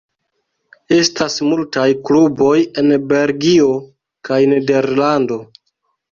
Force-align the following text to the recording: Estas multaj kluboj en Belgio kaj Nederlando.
Estas 0.95 1.33
multaj 1.49 1.83
kluboj 2.09 2.55
en 2.81 2.89
Belgio 3.11 3.67
kaj 4.31 4.39
Nederlando. 4.55 5.39